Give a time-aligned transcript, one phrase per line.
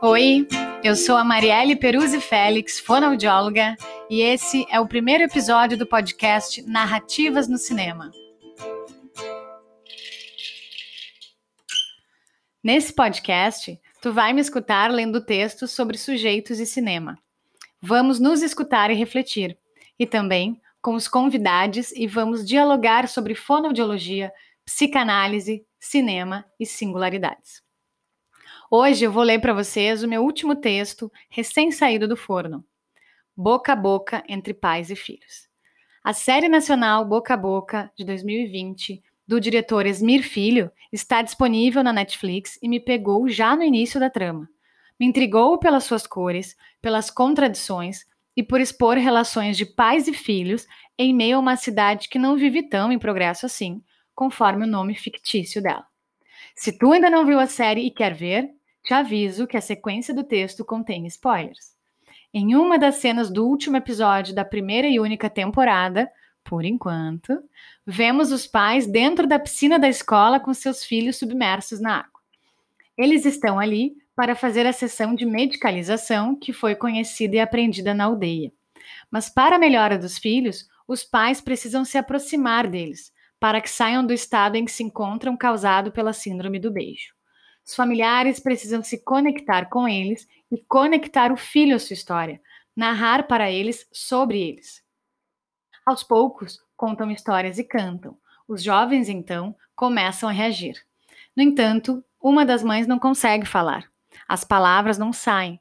[0.00, 0.46] Oi,
[0.84, 3.76] eu sou a Marielle Peruzzi Félix, fonoaudióloga,
[4.08, 8.12] e esse é o primeiro episódio do podcast Narrativas no Cinema.
[12.62, 17.18] Nesse podcast, tu vai me escutar lendo textos sobre sujeitos e cinema.
[17.82, 19.58] Vamos nos escutar e refletir,
[19.98, 24.32] e também com os convidados e vamos dialogar sobre fonoaudiologia,
[24.72, 27.60] psicanálise, cinema e singularidades.
[28.70, 32.64] Hoje eu vou ler para vocês o meu último texto, recém-saído do forno:
[33.36, 35.48] Boca a Boca entre Pais e Filhos.
[36.04, 41.92] A série nacional Boca a Boca, de 2020, do diretor Esmir Filho, está disponível na
[41.92, 44.48] Netflix e me pegou já no início da trama.
[45.00, 48.06] Me intrigou pelas suas cores, pelas contradições
[48.36, 50.64] e por expor relações de pais e filhos
[50.96, 53.82] em meio a uma cidade que não vive tão em progresso assim,
[54.14, 55.86] conforme o nome fictício dela.
[56.54, 58.50] Se tu ainda não viu a série e quer ver,
[58.84, 61.74] te aviso que a sequência do texto contém spoilers.
[62.32, 66.10] Em uma das cenas do último episódio da primeira e única temporada,
[66.44, 67.42] por enquanto,
[67.86, 72.20] vemos os pais dentro da piscina da escola com seus filhos submersos na água.
[72.96, 78.04] Eles estão ali para fazer a sessão de medicalização que foi conhecida e aprendida na
[78.04, 78.52] aldeia.
[79.10, 84.06] Mas para a melhora dos filhos, os pais precisam se aproximar deles, para que saiam
[84.06, 87.14] do estado em que se encontram causado pela síndrome do beijo.
[87.66, 92.40] Os familiares precisam se conectar com eles e conectar o filho à sua história,
[92.76, 94.84] narrar para eles sobre eles.
[95.86, 98.16] Aos poucos, contam histórias e cantam.
[98.46, 100.74] Os jovens, então, começam a reagir.
[101.34, 103.90] No entanto, uma das mães não consegue falar.
[104.28, 105.60] As palavras não saem.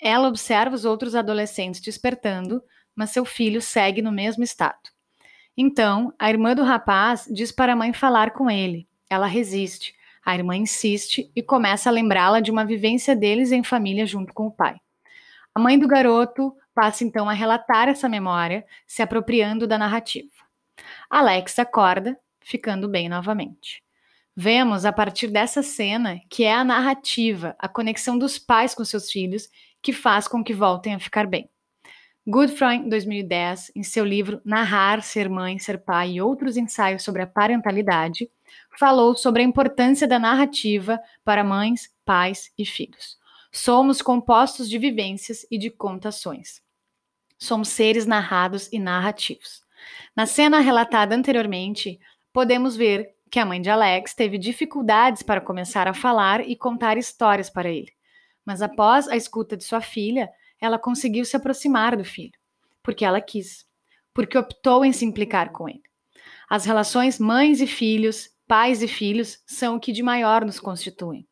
[0.00, 2.62] Ela observa os outros adolescentes despertando,
[2.94, 4.78] mas seu filho segue no mesmo estado.
[5.56, 8.88] Então, a irmã do rapaz diz para a mãe falar com ele.
[9.08, 14.06] Ela resiste, a irmã insiste e começa a lembrá-la de uma vivência deles em família
[14.06, 14.76] junto com o pai.
[15.54, 20.30] A mãe do garoto passa então a relatar essa memória, se apropriando da narrativa.
[21.08, 23.82] Alex acorda, ficando bem novamente.
[24.36, 29.10] Vemos a partir dessa cena que é a narrativa, a conexão dos pais com seus
[29.10, 29.48] filhos,
[29.82, 31.50] que faz com que voltem a ficar bem.
[32.26, 37.26] Goodfriend, 2010, em seu livro Narrar, Ser Mãe, Ser Pai e outros ensaios sobre a
[37.26, 38.30] parentalidade,
[38.78, 43.18] falou sobre a importância da narrativa para mães, pais e filhos.
[43.50, 46.62] Somos compostos de vivências e de contações.
[47.38, 49.64] Somos seres narrados e narrativos.
[50.14, 51.98] Na cena relatada anteriormente,
[52.34, 56.98] podemos ver que a mãe de Alex teve dificuldades para começar a falar e contar
[56.98, 57.92] histórias para ele.
[58.44, 60.30] Mas após a escuta de sua filha,
[60.60, 62.38] ela conseguiu se aproximar do filho,
[62.82, 63.64] porque ela quis,
[64.14, 65.82] porque optou em se implicar com ele.
[66.48, 71.26] As relações mães e filhos, pais e filhos são o que de maior nos constituem.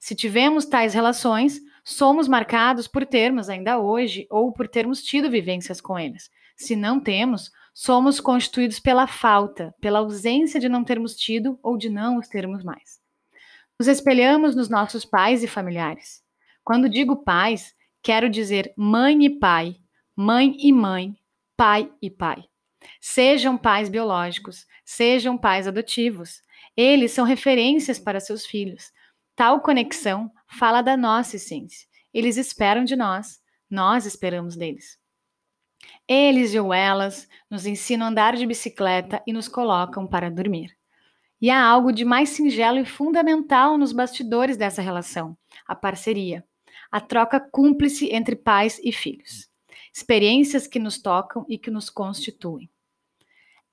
[0.00, 5.80] Se tivemos tais relações, somos marcados por termos ainda hoje ou por termos tido vivências
[5.80, 6.28] com eles.
[6.56, 11.90] Se não temos, somos constituídos pela falta, pela ausência de não termos tido ou de
[11.90, 12.98] não os termos mais.
[13.78, 16.22] Nos espelhamos nos nossos pais e familiares.
[16.64, 17.75] Quando digo pais,
[18.06, 19.74] quero dizer mãe e pai,
[20.14, 21.16] mãe e mãe,
[21.56, 22.44] pai e pai.
[23.00, 26.40] Sejam pais biológicos, sejam pais adotivos,
[26.76, 28.92] eles são referências para seus filhos.
[29.34, 31.84] Tal conexão fala da nossa essência.
[32.14, 34.96] Eles esperam de nós, nós esperamos deles.
[36.06, 40.70] Eles ou elas nos ensinam a andar de bicicleta e nos colocam para dormir.
[41.40, 45.36] E há algo de mais singelo e fundamental nos bastidores dessa relação:
[45.66, 46.44] a parceria,
[46.90, 49.48] a troca cúmplice entre pais e filhos.
[49.94, 52.70] Experiências que nos tocam e que nos constituem.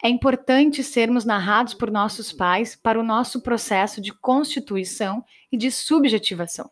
[0.03, 5.71] É importante sermos narrados por nossos pais para o nosso processo de constituição e de
[5.71, 6.69] subjetivação.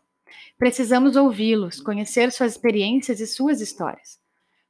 [0.58, 4.20] Precisamos ouvi-los, conhecer suas experiências e suas histórias.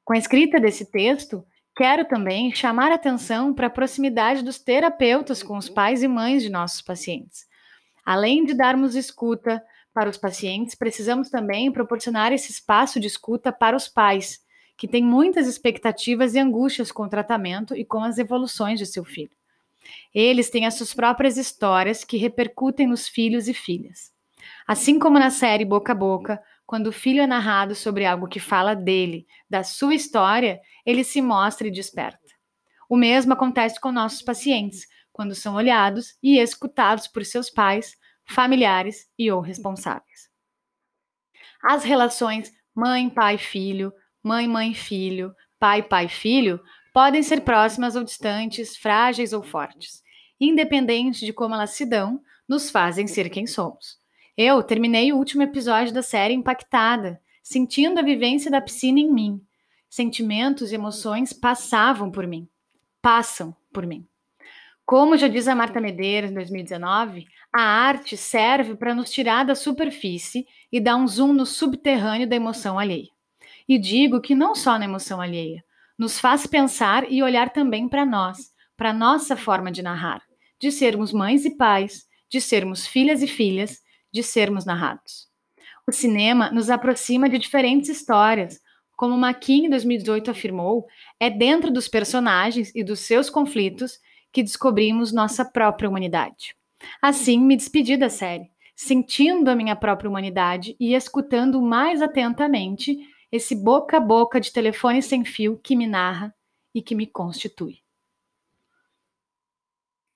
[0.05, 1.45] Com a escrita desse texto,
[1.77, 6.49] quero também chamar atenção para a proximidade dos terapeutas com os pais e mães de
[6.49, 7.47] nossos pacientes.
[8.05, 9.63] Além de darmos escuta
[9.93, 14.41] para os pacientes, precisamos também proporcionar esse espaço de escuta para os pais,
[14.77, 19.05] que tem muitas expectativas e angústias com o tratamento e com as evoluções de seu
[19.05, 19.37] filho.
[20.15, 24.13] Eles têm as suas próprias histórias que repercutem nos filhos e filhas.
[24.67, 28.41] Assim como na série Boca a Boca, quando o filho é narrado sobre algo que
[28.41, 32.19] fala dele, da sua história, ele se mostra e desperta.
[32.89, 37.95] O mesmo acontece com nossos pacientes, quando são olhados e escutados por seus pais,
[38.27, 40.31] familiares e ou responsáveis.
[41.63, 43.93] As relações mãe, pai, filho,
[44.23, 46.61] mãe, mãe, filho, pai, pai, filho,
[46.93, 50.03] podem ser próximas ou distantes, frágeis ou fortes.
[50.41, 53.97] independente de como elas se dão, nos fazem ser quem somos.
[54.37, 59.41] Eu terminei o último episódio da série impactada, sentindo a vivência da piscina em mim.
[59.89, 62.49] Sentimentos e emoções passavam por mim,
[63.01, 64.05] passam por mim.
[64.85, 69.55] Como já diz a Marta Medeiros em 2019, a arte serve para nos tirar da
[69.55, 73.09] superfície e dar um zoom no subterrâneo da emoção alheia.
[73.69, 75.65] E digo que não só na emoção alheia,
[75.99, 80.23] nos faz pensar e olhar também para nós, para nossa forma de narrar,
[80.59, 83.81] de sermos mães e pais, de sermos filhas e filhas,
[84.13, 85.29] de sermos narrados.
[85.87, 88.61] O cinema nos aproxima de diferentes histórias,
[88.97, 90.87] como Maquin em 2018 afirmou,
[91.19, 93.99] é dentro dos personagens e dos seus conflitos
[94.33, 96.57] que descobrimos nossa própria humanidade.
[97.01, 102.99] Assim, me despedi da série, sentindo a minha própria humanidade e escutando mais atentamente
[103.31, 106.35] esse boca a boca de telefone sem fio que me narra
[106.75, 107.79] e que me constitui.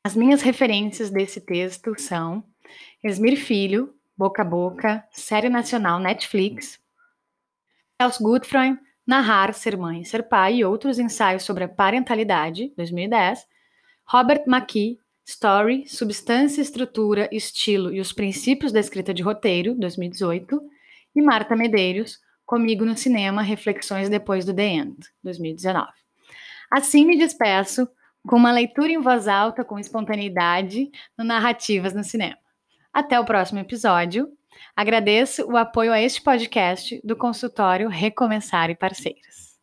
[0.04, 2.44] As minhas referências desse texto são
[3.02, 6.80] Esmir Filho, Boca a Boca, série nacional Netflix,
[7.98, 13.46] Els Gutfreund, Narrar, Ser Mãe Ser Pai e outros ensaios sobre a parentalidade, 2010,
[14.08, 20.60] Robert McKee, Story, Substância, Estrutura, Estilo e os Princípios da Escrita de Roteiro, 2018,
[21.14, 25.88] e Marta Medeiros, Comigo no Cinema, Reflexões Depois do The End, 2019.
[26.70, 27.88] Assim me despeço
[28.24, 30.88] com uma leitura em voz alta com espontaneidade
[31.18, 32.38] no Narrativas no Cinema.
[32.92, 34.28] Até o próximo episódio.
[34.74, 39.56] Agradeço o apoio a este podcast do consultório Recomeçar e Parceiros.